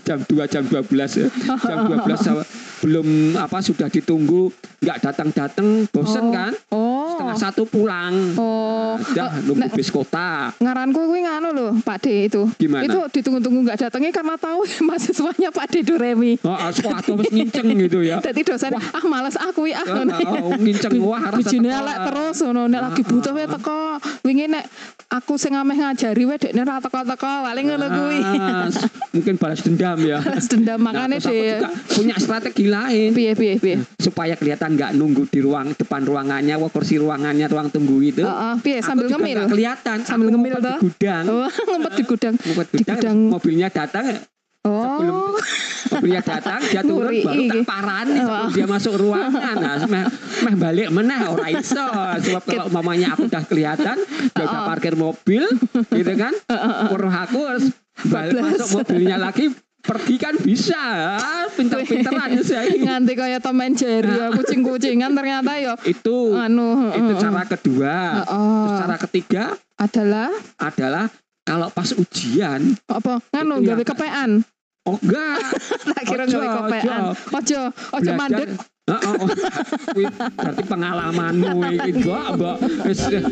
jam 0.00 0.18
2 0.22 0.46
jam 0.48 0.62
12 0.64 1.20
ya. 1.20 1.28
jam 1.60 1.78
12 1.84 2.08
sama- 2.16 2.46
belum 2.82 3.08
apa 3.36 3.62
sudah 3.62 3.86
ditunggu 3.86 4.50
nggak 4.76 4.98
datang-datang 5.00 5.86
bosen 5.88 6.24
Oh. 6.24 6.32
kan 6.32 6.52
Oh. 6.68 7.14
setengah 7.14 7.36
satu 7.40 7.62
pulang 7.62 8.34
Oh. 8.34 8.98
udah 8.98 9.28
Eh, 9.32 9.46
nunggu 9.46 9.62
nek- 9.62 9.72
bis 9.72 9.88
kota 9.88 10.50
ngaranku 10.58 10.98
kuwi 11.00 11.22
nganu 11.22 11.48
loh 11.50 11.72
Pak 11.80 11.98
D 12.00 12.26
itu. 12.26 12.42
Gimana? 12.56 12.82
Itu 12.82 12.98
ditunggu-tunggu 13.08 13.64
nggak 13.64 13.78
datangnya 13.80 14.10
karena 14.10 14.34
tahu 14.34 14.60
mahasiswanya 14.88 15.48
Pak 15.48 15.66
D 15.68 15.74
Doremi. 15.82 16.34
oh, 16.40 16.58
sepatu 16.68 17.14
wis 17.14 17.30
nginceng 17.30 17.70
gitu 17.78 18.02
ya 18.02 18.18
Jadi 18.26 18.42
dosen 18.42 18.74
ah 18.74 19.04
males 19.04 19.36
aku 19.36 19.64
ya 19.64 19.80
Oh, 19.84 20.02
oh, 20.02 20.58
nginceng 20.62 20.98
wah 20.98 21.22
teko. 21.30 21.62
elek 21.62 21.98
terus 22.04 22.36
ngono 22.40 22.66
nek 22.66 22.80
lagi 22.82 23.02
butuh 23.02 23.32
wae 23.32 23.46
teko. 23.46 23.82
Wingi 24.22 24.46
nek 24.48 24.64
aku 25.08 25.36
sing 25.36 25.54
ameh 25.54 25.76
ngajari 25.76 26.24
wae 26.24 26.36
dekne 26.36 26.62
ra 26.62 26.78
teko-teko 26.78 27.32
paling 27.42 27.64
ngono 27.64 27.86
kuwi. 27.88 28.18
Ah, 28.18 28.66
mungkin 29.12 29.34
balas 29.36 29.60
dendam 29.60 29.98
ya 30.00 30.18
Balas 30.18 30.46
dendam 30.46 30.80
Nah, 30.82 31.06
terus 31.08 31.24
deh. 31.24 31.56
juga 31.56 31.68
punya 31.88 32.16
strategi 32.16 32.64
lain 32.72 33.10
Piye 33.12 33.32
piye 33.32 33.54
piye. 33.56 33.76
supaya 33.96 34.32
kelihatan 34.32 34.72
nggak 34.72 34.92
nunggu 34.92 35.24
di 35.26 35.38
ruang 35.38 35.72
depan 35.72 36.00
ruangannya, 36.02 36.56
wah 36.56 36.66
kursi 36.66 36.96
ruangannya, 36.96 37.44
ruang 37.44 37.68
tunggu 37.68 38.00
itu. 38.00 38.20
Heeh, 38.20 38.54
piye 38.58 38.78
Aku 38.78 38.88
sambil 38.88 39.06
ngemil. 39.06 39.44
kelihatan 39.46 39.98
Sambil 40.02 40.28
ngemil 40.30 40.56
toh? 40.56 40.64
di 40.64 40.82
gudang 40.82 41.24
Oh, 41.26 41.48
ngumpet 41.68 41.92
di 41.92 42.04
gudang. 42.04 42.34
ngumpet 42.34 42.66
Di 42.68 42.76
gudang, 42.78 42.96
gudang. 42.96 43.18
mobilnya 43.28 43.68
datang 43.68 44.04
sebelum 44.08 44.22
Oh. 44.62 45.34
mobilnya 45.90 46.22
datang 46.22 46.62
dia 46.62 46.80
turun 46.80 47.10
Nguri 47.10 47.20
baru 47.20 47.42
tak 47.50 47.62
parani 47.66 48.14
sebelum 48.16 48.48
dia 48.48 48.66
masuk 48.68 48.94
ruangan 48.96 49.56
nah 49.58 49.74
meh, 49.84 50.06
meh 50.40 50.54
balik 50.54 50.88
meneh 50.88 51.18
ora 51.26 51.50
iso 51.50 51.82
sebab 52.22 52.42
kalau 52.46 52.66
mamanya 52.70 53.10
aku 53.10 53.26
udah 53.26 53.42
kelihatan 53.42 53.98
dia 54.30 54.44
udah 54.44 54.60
Oh. 54.62 54.66
parkir 54.70 54.94
mobil 54.94 55.42
gitu 55.90 56.12
kan 56.14 56.30
Kurang 56.88 57.10
aku 57.12 57.38
harus 57.42 57.74
balik 58.06 58.38
masuk 58.38 58.68
mobilnya 58.78 59.18
lagi 59.18 59.50
pergi 59.82 60.14
kan 60.16 60.34
bisa. 60.38 61.18
Pinter-pinteran 61.52 62.38
saya 62.40 62.70
nganti 62.70 63.12
kaya 63.12 63.38
Tom 63.42 63.60
and 63.60 63.76
Jerry 63.76 64.08
ya, 64.08 64.30
kucing-kucingan 64.32 65.12
ternyata 65.12 65.52
ya. 65.58 65.74
Itu 65.84 66.32
anu 66.32 66.88
itu 66.94 67.12
heeh. 67.12 67.20
cara 67.20 67.42
kedua. 67.44 67.96
Heeh. 68.24 68.56
Terus 68.64 68.78
cara 68.78 68.96
ketiga 68.96 69.44
adalah? 69.76 70.30
Adalah 70.56 71.06
kalau 71.42 71.68
pas 71.68 71.90
ujian 71.92 72.78
apa? 72.86 73.18
Nganu 73.34 73.54
gawe 73.60 73.82
kepean? 73.84 74.30
Oh 74.82 74.98
enggak. 74.98 75.38
Tak 75.92 76.02
kira 76.06 76.24
Ojo, 76.24 76.36
gawe 76.38 76.48
kepean. 76.62 77.00
ojo. 77.12 77.60
Ojo 77.94 78.10
mandek 78.16 78.48
Heeh, 78.82 79.14
oh. 79.14 79.28
Kuwi 79.94 80.04
berarti 80.10 80.62
pengalamanmu 80.66 81.50
iki 81.70 81.90
mbok 82.02 82.24
mbok 82.34 82.56
wis 82.82 83.06
eh, 83.08 83.22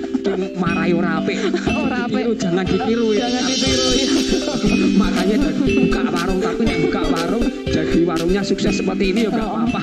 marahi 0.55 0.95
ora 0.95 1.19
apik. 1.19 1.39
ora 1.69 2.07
apik 2.07 2.25
jangan 2.39 2.63
ditiru 2.63 3.11
ya. 3.11 3.27
jangan 3.27 3.45
ditiru 3.45 3.87
ya 3.91 4.07
Makanya 5.01 5.37
jadi 5.43 5.63
buka 5.81 6.03
warung 6.09 6.39
tapi 6.39 6.63
nek 6.63 6.79
buka 6.87 7.03
warung 7.05 7.45
jadi 7.67 7.99
warungnya 8.01 8.43
sukses 8.43 8.79
seperti 8.79 9.05
ini 9.11 9.27
ya 9.27 9.31
enggak 9.31 9.49
Oh. 9.49 9.59
apa-apa. 9.59 9.81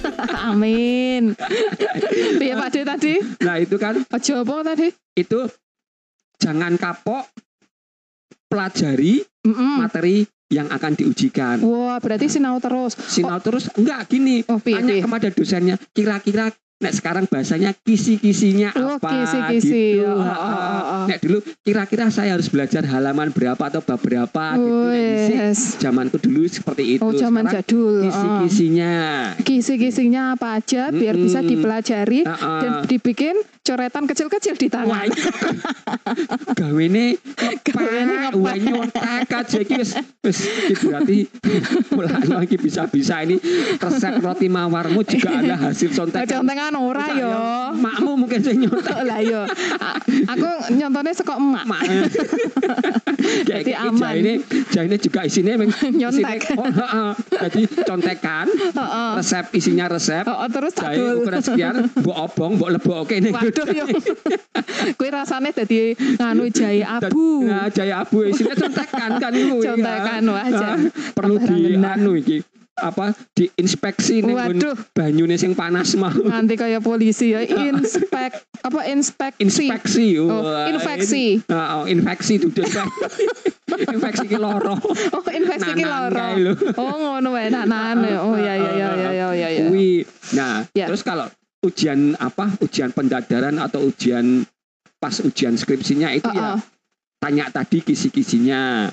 amin 0.48 1.36
piye 2.34 2.54
Pak 2.56 2.68
D 2.70 2.76
tadi 2.82 3.14
Nah, 3.40 3.56
itu 3.56 3.76
kan 3.76 4.00
ojo 4.00 4.32
apa 4.40 4.54
tadi 4.66 4.88
itu 5.14 5.40
jangan 6.36 6.72
kapok 6.74 7.28
pelajari 8.46 9.20
Mm-mm. 9.42 9.84
materi 9.84 10.24
yang 10.50 10.66
akan 10.66 10.92
diujikan. 10.94 11.62
wah 11.62 11.96
berarti 11.96 12.26
sinau 12.28 12.58
terus 12.58 12.98
Sinau 13.00 13.38
terus 13.38 13.70
enggak 13.72 14.06
gini. 14.06 14.42
oh 14.44 14.58
piye 14.58 14.76
Tanya 14.76 14.90
piye 14.90 15.00
kepada 15.00 15.28
dosennya, 15.28 15.76
kira-kira 15.90 16.50
nek 16.80 16.90
sekarang 16.92 17.24
bahasanya 17.24 17.76
kisi-kisinya 17.76 18.72
Oh, 18.74 18.96
apa 18.96 19.12
kisi-kisi. 19.12 20.00
gitu. 20.00 20.08
Oh, 20.08 20.16
oh, 20.16 20.32
oh, 20.32 20.82
oh. 20.96 21.04
Nek 21.04 21.20
dulu 21.20 21.38
kira-kira 21.60 22.08
saya 22.08 22.32
harus 22.32 22.48
belajar 22.48 22.80
halaman 22.82 23.28
berapa 23.30 23.60
atau 23.60 23.78
bab 23.78 24.00
berapa 24.00 24.44
gitu. 24.56 24.64
Nek 24.88 24.96
dhisik, 24.96 25.36
Wes. 25.36 25.58
Zamanku 25.76 26.16
dulu 26.18 26.42
seperti 26.48 26.96
itu. 26.96 27.04
Oh, 27.04 27.12
zaman 27.12 27.44
Sekarang 27.44 27.54
jadul. 27.60 27.94
Oh. 28.00 28.02
Kisi-kisinya. 28.02 28.94
Kisi-kisinya 29.44 30.22
apa 30.32 30.56
aja 30.56 30.88
biar 30.88 31.14
Mm-mm. 31.14 31.24
bisa 31.26 31.40
dipelajari 31.40 32.20
Ha, 32.24 32.32
ha. 32.32 32.52
dan 32.58 32.70
dibikin 32.86 33.36
coretan 33.60 34.04
kecil-kecil 34.08 34.54
di 34.56 34.68
tangan. 34.72 35.08
Gawene 36.58 37.16
ngepek, 37.16 37.76
ngepek. 37.76 38.34
wah 38.40 38.56
nyontek 38.56 39.28
aja 39.28 39.58
iki 39.60 39.74
wis 39.80 39.92
wis 40.24 40.38
berarti 40.80 41.28
mulane 41.92 42.48
iki 42.48 42.56
bisa-bisa 42.56 43.20
ini 43.22 43.36
resep 43.76 44.16
roti 44.24 44.48
mawarmu 44.48 45.04
juga 45.04 45.44
ada 45.44 45.54
hasil 45.60 45.92
contekan. 45.92 46.40
Contengan 46.40 46.74
ora 46.80 47.06
yo. 47.12 47.32
Mungkin 48.30 48.46
sing 48.46 48.56
nyontek. 48.62 48.94
Lah 49.10 49.18
yo. 49.18 49.42
A- 49.76 49.98
Aku 50.30 50.46
nyontone 50.70 51.10
saka 51.10 51.34
emak. 51.34 51.66
Mak. 51.66 51.82
Kayak 53.42 53.66
Jadi 53.66 53.72
aman. 53.74 53.98
jaine 53.98 54.32
jaine 54.70 54.96
juga 54.96 55.20
isinya 55.24 55.58
Nyontek. 55.98 56.54
Oh, 56.54 56.62
heeh. 56.64 57.10
Jadi 57.32 57.60
contekan 57.82 58.46
Heeh. 58.46 59.10
resep 59.16 59.44
isinya 59.50 59.86
resep 59.88 60.24
Oh, 60.24 60.46
terus 60.46 60.72
jahe 60.72 61.02
ukuran 61.16 61.40
sekian 61.40 61.74
mbok 61.92 62.16
obong 62.22 62.52
mbok 62.54 62.70
lebokke 62.70 63.18
ning 63.18 63.34
Waduh 63.34 63.66
yo. 63.68 63.84
Kuwi 64.94 65.08
rasane 65.10 65.50
dadi 65.50 65.90
nganu 66.14 66.46
jahe 66.48 66.80
abu. 66.80 67.44
Nah, 67.44 67.66
jaya 67.68 68.00
abu 68.00 68.22
isinya 68.24 68.54
contekan 68.54 69.10
kan 69.18 69.32
itu. 69.32 69.58
ya. 69.58 69.74
Contekan, 69.74 70.22
wah, 70.28 70.44
Ah, 70.46 70.76
perlu 71.16 71.34
Barang 71.34 71.56
di 71.56 71.72
genah. 71.72 71.96
anu 71.96 72.12
iki 72.14 72.44
apa 72.78 73.12
diinspeksi 73.34 74.22
ning 74.22 74.34
Waduh. 74.34 74.72
banyune 74.94 75.34
sing 75.34 75.52
panas 75.52 75.92
mau. 75.94 76.08
Nganti 76.08 76.54
kaya 76.54 76.78
polisi 76.78 77.34
ya 77.34 77.42
inspek 77.68 78.32
apa 78.62 78.80
inspeksi. 78.86 79.40
Inspeksi. 79.42 80.08
Oh, 80.16 80.40
wah, 80.40 80.70
infeksi. 80.70 81.38
ini- 81.38 81.52
Ah, 81.52 81.82
oh, 81.82 81.84
infeksi 81.84 82.38
duduk. 82.38 82.64
infeksi 83.94 84.26
ki 84.26 84.38
loro. 84.38 84.76
Oh, 85.12 85.22
infeksi 85.26 85.70
ki 85.72 85.84
loro. 85.84 86.24
Oh, 86.76 86.94
ngono 86.96 87.28
wae 87.32 87.48
nanan. 87.48 88.00
Oh, 88.18 88.34
ya 88.34 88.54
ya 88.54 88.70
ya 88.72 88.88
ya 88.94 89.10
ya 89.12 89.28
ya. 89.34 89.48
ya. 89.50 89.62
Kuwi. 89.66 90.04
Nah, 90.32 90.64
Ya. 90.72 90.86
terus 90.88 91.02
kalau 91.02 91.28
ujian 91.60 92.16
apa? 92.16 92.48
Ujian 92.60 92.90
pendadaran 92.90 93.60
atau 93.60 93.84
ujian 93.84 94.44
pas 94.96 95.16
ujian 95.20 95.56
skripsinya 95.56 96.12
itu 96.12 96.28
ya 96.28 96.56
Heeh. 96.56 96.58
tanya 97.18 97.44
tadi 97.48 97.80
kisi-kisinya. 97.80 98.88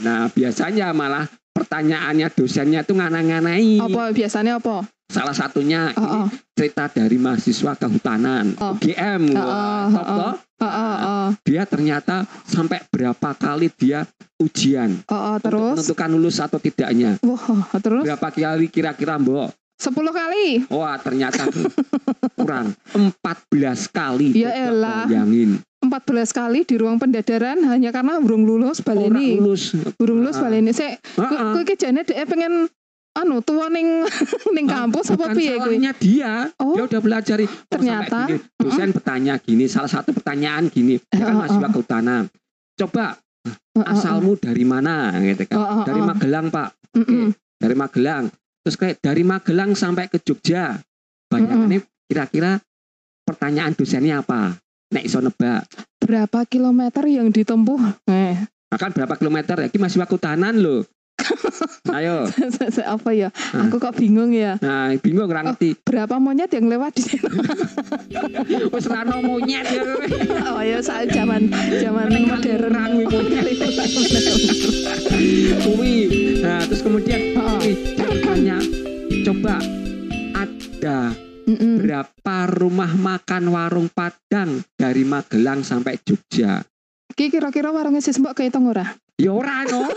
Nah, 0.00 0.28
biasanya 0.28 0.92
malah 0.92 1.28
pertanyaannya 1.50 2.28
dosennya 2.32 2.80
tuh 2.82 2.96
ngana-nganai. 2.96 3.80
Apa 3.80 4.10
biasanya 4.10 4.58
apa? 4.58 4.86
Salah 5.10 5.34
satunya 5.34 5.90
ini 5.90 5.98
Heeh. 5.98 6.26
cerita 6.54 6.86
dari 6.86 7.18
mahasiswa 7.18 7.74
kehutanan, 7.74 8.54
Oh. 8.62 8.78
UGM. 8.78 9.34
Oh, 9.34 9.42
Wah, 9.42 9.50
oh, 9.50 9.86
top 9.90 10.06
oh. 10.06 10.16
toh. 10.16 10.34
Heeh, 10.60 10.94
heeh. 10.94 11.28
Dia 11.42 11.62
ternyata 11.66 12.16
sampai 12.46 12.78
berapa 12.86 13.30
kali 13.34 13.74
dia 13.74 14.06
ujian 14.38 15.02
Heeh, 15.02 15.32
untuk 15.34 15.42
terus 15.42 15.74
menentukan 15.74 16.08
lulus 16.14 16.38
atau 16.38 16.62
tidaknya. 16.62 17.18
wah, 17.26 17.66
terus 17.82 18.06
Berapa 18.06 18.28
kali 18.30 18.70
kira-kira, 18.70 19.18
Mbok? 19.18 19.50
10 19.80 20.12
kali. 20.12 20.46
Wah, 20.70 20.94
ternyata 21.00 21.48
kurang 22.38 22.76
14 22.92 23.10
kali. 23.90 24.36
Ya 24.36 24.52
elah. 24.52 25.08
Bayangin. 25.08 25.58
14 25.90 26.06
kali 26.30 26.62
di 26.62 26.78
ruang 26.78 26.96
pendadaran 26.96 27.58
hanya 27.66 27.90
karena 27.90 28.16
burung 28.16 28.46
lulus 28.46 28.78
Orang 28.80 29.10
baleni. 29.10 29.36
lulus. 29.36 29.74
Burung 29.98 30.22
lulus 30.22 30.38
baleni. 30.38 30.70
Heeh. 30.70 30.96
kowe 31.52 31.60
iki 31.60 31.74
jane 31.74 32.00
dhek 32.00 32.22
pengen 32.24 32.70
anu 33.10 33.42
tua 33.42 33.66
ning 33.66 34.06
ning 34.54 34.66
Ah, 34.66 34.86
kampus 34.86 35.10
apa 35.10 35.34
piye 35.34 35.58
kuwi? 35.58 35.76
salahnya 35.76 35.92
dia. 35.92 36.32
Oh. 36.56 36.78
Dia 36.78 36.86
udah 36.86 37.00
belajar. 37.00 37.36
Oh, 37.36 37.50
Ternyata. 37.68 38.18
gini. 38.24 38.38
dosen 38.56 38.88
bertanya 38.90 39.34
gini, 39.36 39.64
salah 39.66 39.90
satu 39.90 40.14
pertanyaan 40.14 40.70
gini. 40.70 41.02
Dia 41.02 41.18
kan 41.18 41.26
Heeh, 41.26 41.36
mahasiswa 41.36 41.68
kehutanan. 41.68 42.22
Coba 42.78 43.18
Heeh, 43.74 43.84
asalmu 43.84 44.36
dari 44.36 44.62
mana 44.62 45.10
gitu 45.18 45.42
kan? 45.44 45.58
Heeh, 45.58 45.82
Dari 45.84 45.98
heeh. 45.98 46.08
Magelang, 46.08 46.46
Pak. 46.48 46.68
Mm-mm. 46.94 47.26
Dari 47.58 47.74
Magelang. 47.74 48.24
Terus 48.60 48.76
kayak 48.76 48.96
dari 49.00 49.22
Magelang 49.22 49.74
sampai 49.74 50.06
ke 50.06 50.22
Jogja. 50.22 50.78
Banyak 51.26 51.58
ini 51.66 51.78
kira-kira 52.06 52.58
pertanyaan 53.22 53.72
dosennya 53.72 54.20
apa? 54.20 54.54
Nek 54.90 55.06
iso 55.06 55.22
nebak. 55.22 55.70
Berapa 56.02 56.42
kilometer 56.50 57.06
yang 57.06 57.30
ditempuh? 57.30 57.78
Eh, 58.10 58.34
Akan 58.70 58.90
berapa 58.90 59.14
kilometer 59.14 59.54
ya? 59.54 59.68
Ki 59.70 59.78
mahasiswa 59.78 60.06
kehutanan 60.06 60.58
loh. 60.58 60.82
Ayo. 61.96 62.26
apa 62.86 63.10
ya? 63.14 63.28
Ah. 63.54 63.66
Aku 63.66 63.78
kok 63.78 63.94
bingung 63.94 64.34
ya. 64.34 64.58
Nah, 64.58 64.90
bingung 64.98 65.30
ora 65.30 65.46
ngerti. 65.46 65.78
Berapa 65.86 66.18
monyet 66.18 66.50
yang 66.50 66.66
lewat 66.66 66.96
di 66.98 67.02
sini? 67.06 67.22
Wis 68.74 68.86
ra 68.90 69.06
ono 69.06 69.22
monyet 69.22 69.66
ya. 69.68 69.82
oh 70.54 70.62
ya 70.62 70.78
saat 70.82 71.10
zaman 71.14 71.50
zaman 71.78 72.08
modern. 72.26 72.74
Kuwi 72.74 73.04
monyet. 73.06 73.46
Kuwi. 75.66 75.94
Nah, 76.42 76.62
terus 76.66 76.82
kemudian 76.82 77.20
kuwi 77.36 77.70
ditanya 77.94 78.58
coba 79.26 79.54
ada 80.34 81.12
Mm-mm. 81.46 81.80
berapa 81.84 82.36
rumah 82.50 82.92
makan 82.92 83.52
warung 83.52 83.88
Padang 83.92 84.60
dari 84.76 85.06
Magelang 85.06 85.64
sampai 85.64 86.00
Jogja? 86.04 86.60
Ki 87.16 87.28
kira-kira 87.28 87.74
warungnya 87.74 88.02
sis 88.04 88.18
mbok 88.22 88.38
kehitung 88.38 88.70
ora? 88.70 88.86
Ya 89.20 89.32
ora 89.34 89.64
no. 89.68 89.84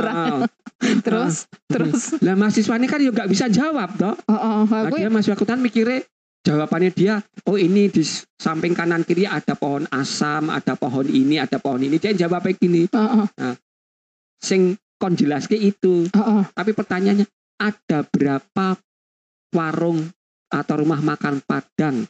Ah. 0.00 0.48
Terus 0.80 1.44
terus 1.68 2.12
Lah 2.24 2.32
mahasiswa 2.40 2.72
ini 2.80 2.88
kan 2.88 3.00
juga 3.04 3.28
bisa 3.28 3.52
jawab 3.52 4.00
toh. 4.00 4.16
heeh 4.16 4.60
Nah, 4.64 4.88
aku 4.88 4.96
dia 4.96 5.12
mahasiswa 5.12 5.36
kutan 5.36 5.60
mikirnya 5.60 6.00
jawabannya 6.40 6.90
dia, 6.96 7.20
oh 7.44 7.60
ini 7.60 7.92
di 7.92 8.00
samping 8.40 8.72
kanan 8.72 9.04
kiri 9.04 9.28
ada 9.28 9.52
pohon 9.52 9.84
asam, 9.92 10.48
ada 10.48 10.72
pohon 10.80 11.04
ini, 11.04 11.36
ada 11.36 11.60
pohon 11.60 11.84
ini. 11.84 12.00
Dia 12.00 12.16
jawabnya 12.16 12.56
gini, 12.56 12.88
heeh 12.88 13.54
sing 14.40 14.80
kon 14.96 15.12
jelaske 15.16 15.56
itu. 15.56 16.08
heeh 16.08 16.42
Tapi 16.56 16.72
pertanyaannya, 16.72 17.28
ada 17.60 18.08
berapa 18.08 18.80
warung 19.52 20.08
atau 20.50 20.74
rumah 20.76 20.98
makan 20.98 21.40
Padang 21.40 22.04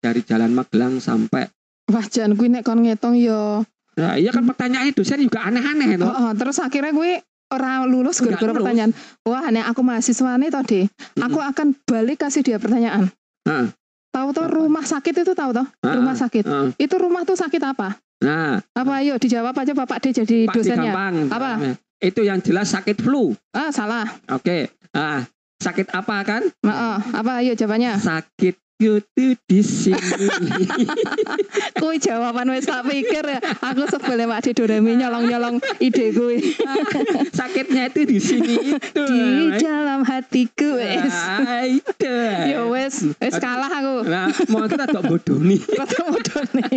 dari 0.00 0.24
Jalan 0.24 0.50
Magelang 0.50 0.98
sampai 0.98 1.46
Wah, 1.92 2.06
jan 2.08 2.32
kuwi 2.32 2.48
nek 2.48 2.64
kon 2.64 2.80
ngitung 2.80 3.18
yo. 3.18 3.66
Nah, 4.00 4.16
iya 4.16 4.32
kan 4.32 4.48
pertanyaannya 4.48 4.96
dosen 4.96 5.20
juga 5.20 5.44
aneh-aneh 5.44 6.00
toh. 6.00 6.08
Heeh, 6.08 6.30
terus 6.32 6.56
akhirnya 6.56 6.94
gue 6.94 7.20
ora 7.52 7.84
lulus 7.84 8.24
gara-gara 8.24 8.54
pertanyaan. 8.54 8.96
Wah, 9.28 9.52
nek 9.52 9.68
aku 9.68 9.84
mahasiswa 9.84 10.32
nih 10.40 10.48
tadi, 10.48 10.80
aku 11.20 11.38
akan 11.42 11.76
balik 11.84 12.24
kasih 12.24 12.40
dia 12.40 12.56
pertanyaan. 12.56 13.12
Heeh. 13.44 13.68
Tahu 14.08 14.28
toh 14.32 14.44
Apa? 14.44 14.56
rumah 14.56 14.84
sakit 14.84 15.12
itu 15.20 15.32
tahu 15.36 15.50
toh? 15.52 15.66
Heeh. 15.84 15.94
Rumah 16.00 16.16
sakit. 16.16 16.44
Heeh. 16.48 16.68
Itu 16.80 16.96
rumah 16.96 17.28
tuh 17.28 17.36
sakit 17.36 17.60
apa? 17.60 17.96
Nah, 18.22 18.62
Apa 18.72 19.02
ayo 19.02 19.18
dijawab 19.18 19.52
aja 19.52 19.74
Bapak 19.74 19.98
D 20.00 20.14
jadi 20.14 20.46
dosennya. 20.48 20.94
gampang. 20.94 21.14
Apa? 21.28 21.50
Itu 21.98 22.22
yang 22.22 22.38
jelas 22.40 22.72
sakit 22.72 23.02
flu. 23.02 23.34
Ah, 23.52 23.68
salah. 23.68 24.06
Oke. 24.30 24.70
Ah, 24.94 25.26
sakit 25.62 25.94
apa 25.94 26.16
kan? 26.26 26.42
Heeh, 26.66 26.96
apa 27.14 27.30
ayo 27.38 27.54
jawabannya? 27.54 27.94
Sakit 27.96 28.58
kutu 28.82 29.38
di 29.46 29.60
sini. 29.62 30.26
Kuwi 31.78 32.02
jawaban 32.02 32.50
wis 32.50 32.66
tak 32.66 32.82
pikir 32.82 33.22
ya. 33.22 33.38
Aku 33.62 33.86
sebel 33.86 34.26
Pak 34.26 34.42
D 34.42 34.46
Doremi 34.58 34.98
nyolong-nyolong 34.98 35.62
ide 35.78 36.10
kuwi. 36.10 36.42
Sakitnya 37.38 37.86
itu 37.86 38.02
di 38.02 38.18
sini 38.18 38.54
itu. 38.74 39.04
Di 39.06 39.54
dalam 39.62 40.02
hatiku 40.02 40.82
wis. 40.82 41.14
Ah, 41.14 41.62
itu. 41.62 42.10
Ya 42.50 42.66
wis, 42.66 43.06
wis 43.22 43.34
kalah 43.38 43.70
aku. 43.70 44.02
Nah, 44.10 44.26
mau 44.50 44.66
kita 44.66 44.90
tak 44.90 45.02
bodoh 45.06 45.38
nih. 45.38 45.62
Rata 45.78 46.02
bodoh 46.02 46.42
nih. 46.58 46.74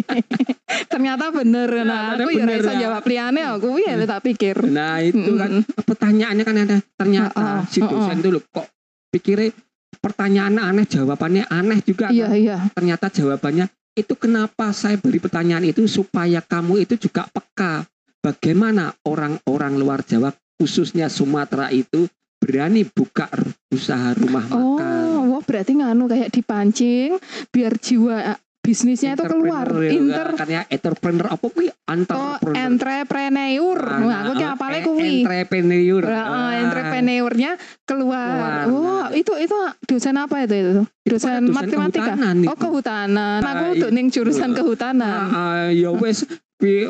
Ternyata 0.86 1.34
bener. 1.34 1.70
Nah, 1.82 2.14
Ternyata 2.14 2.22
aku 2.22 2.30
ya 2.38 2.46
bisa 2.46 2.74
ya. 2.78 2.80
jawab 2.86 3.04
liane 3.10 3.42
aku 3.50 3.82
ya 3.82 3.98
tak 4.06 4.22
pikir. 4.22 4.56
Nah, 4.70 5.02
itu 5.02 5.34
kan 5.34 5.66
Mm-mm. 5.66 5.84
pertanyaannya 5.90 6.44
kan 6.46 6.56
ada. 6.70 6.78
Ternyata 7.02 7.34
Heeh, 7.42 7.60
si 7.74 7.80
dosen 7.82 8.22
itu 8.22 8.30
loh 8.30 8.46
kok 8.54 8.75
pikirnya 9.16 9.56
pertanyaan 10.04 10.60
aneh, 10.60 10.84
jawabannya 10.84 11.48
aneh 11.48 11.80
juga. 11.80 12.12
Iya, 12.12 12.28
kan? 12.28 12.36
iya. 12.36 12.58
Ternyata 12.76 13.08
jawabannya 13.08 13.66
itu 13.96 14.14
kenapa 14.20 14.76
saya 14.76 15.00
beri 15.00 15.24
pertanyaan 15.24 15.64
itu 15.64 15.88
supaya 15.88 16.44
kamu 16.44 16.84
itu 16.84 17.00
juga 17.00 17.24
peka 17.32 17.88
bagaimana 18.20 18.92
orang-orang 19.08 19.80
luar 19.80 20.04
Jawa 20.04 20.36
khususnya 20.60 21.08
Sumatera 21.08 21.72
itu 21.72 22.12
berani 22.44 22.84
buka 22.84 23.32
usaha 23.72 24.12
rumah 24.20 24.44
makan. 24.52 25.32
Oh, 25.32 25.42
berarti 25.42 25.80
nganu 25.80 26.12
kayak 26.12 26.30
dipancing 26.36 27.16
biar 27.50 27.80
jiwa 27.80 28.36
bisnisnya 28.66 29.14
itu 29.14 29.24
keluar. 29.24 29.70
Entrepreneur, 29.70 29.94
Inter 29.94 30.28
kan 30.34 30.48
ya 30.50 30.62
entrepreneur 30.66 31.28
apa 31.30 31.46
kuwi 31.46 31.70
oh, 31.70 31.78
entrepreneur. 31.86 32.56
entrepreneur. 32.58 33.80
Nah, 34.02 34.18
aku 34.20 34.32
ki 34.34 34.46
apale 34.48 34.78
kuwi. 34.82 35.14
Entrepreneur. 35.22 36.04
Heeh, 36.04 36.26
Ah. 36.26 36.52
entrepreneurnya 36.60 37.52
keluar. 37.84 38.66
Wah, 38.66 39.08
itu 39.14 39.34
itu 39.38 39.54
dosen 39.86 40.18
apa 40.18 40.36
itu 40.42 40.56
itu? 40.56 40.72
Dosen, 41.06 41.46
dosen 41.46 41.54
matematika. 41.54 42.02
kehutanan. 42.12 42.36
Oh, 42.44 42.58
kehutanan. 42.58 43.40
Nah, 43.40 43.52
Aku 43.54 43.66
tuh 43.78 43.90
ning 43.94 44.10
jurusan 44.10 44.50
itu. 44.50 44.58
kehutanan. 44.58 45.14
Ah, 45.24 45.30
ah, 45.30 45.66
ya 45.70 45.94
wes 45.94 46.26
piye 46.56 46.88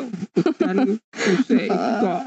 dan 0.56 0.96
kok 1.98 2.20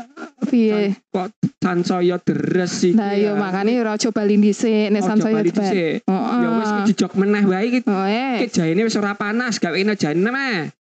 Piye? 0.46 0.92
kok 1.10 1.32
sansaya 1.60 2.16
deres 2.24 2.74
iki. 2.84 2.96
Nah, 2.96 3.12
yo 3.20 3.36
makane 3.36 3.76
ora 3.84 4.00
coba 4.00 4.24
lindise 4.24 4.88
nek 4.88 5.04
sansaya 5.04 5.44
dhisik. 5.44 6.08
Heeh. 6.08 6.40
Ya 6.40 6.50
iki 6.64 6.80
dijok 6.96 7.14
meneh 7.20 7.44
wae 7.44 7.64
iki. 7.68 7.80
Oh, 7.86 8.08
eh. 8.08 8.48
Iki 8.48 8.48
jaine 8.56 8.82
wis 8.88 8.96
ora 8.96 9.14
panas, 9.20 9.60
gawene 9.60 9.94
jane 10.00 10.32
meh. 10.32 10.72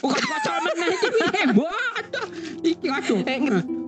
Kok 0.00 0.12
kocok 0.12 0.56
meneh 0.64 0.88
iki 0.96 1.08
piye, 1.12 1.42
Mbok? 1.52 1.72
Aduh, 2.00 2.26
iki 2.64 2.86
aduh. 2.88 3.20
Eh, 3.28 3.38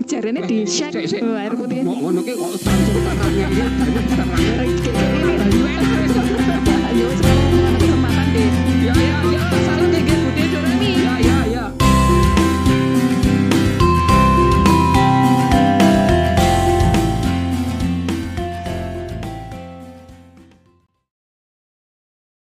jarene 0.05 0.41
di 0.45 0.69
shake. 0.69 1.09
Oh, 1.25 1.37
air 1.41 1.57
putih. 1.57 1.81
Mbok 1.89 1.99
ngono 2.05 2.21
ki 2.21 2.33
kok 2.37 2.49
langsung 2.53 3.01
terangnya 3.01 3.47
iki. 3.49 3.65
Terangnya. 4.93 6.10